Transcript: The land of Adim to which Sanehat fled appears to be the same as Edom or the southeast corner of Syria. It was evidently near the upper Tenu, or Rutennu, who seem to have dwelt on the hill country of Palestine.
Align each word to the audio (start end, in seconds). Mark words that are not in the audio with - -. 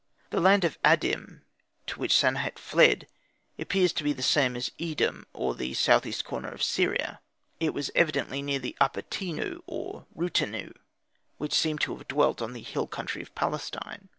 The 0.31 0.41
land 0.41 0.63
of 0.63 0.81
Adim 0.81 1.41
to 1.85 1.99
which 1.99 2.15
Sanehat 2.17 2.57
fled 2.57 3.05
appears 3.59 3.93
to 3.93 4.03
be 4.03 4.13
the 4.13 4.23
same 4.23 4.55
as 4.55 4.71
Edom 4.79 5.27
or 5.31 5.53
the 5.53 5.75
southeast 5.75 6.25
corner 6.25 6.49
of 6.49 6.63
Syria. 6.63 7.21
It 7.59 7.75
was 7.75 7.91
evidently 7.93 8.41
near 8.41 8.57
the 8.57 8.75
upper 8.81 9.03
Tenu, 9.03 9.61
or 9.67 10.07
Rutennu, 10.15 10.73
who 11.37 11.47
seem 11.51 11.77
to 11.77 11.95
have 11.95 12.07
dwelt 12.07 12.41
on 12.41 12.53
the 12.53 12.63
hill 12.63 12.87
country 12.87 13.21
of 13.21 13.35
Palestine. 13.35 14.09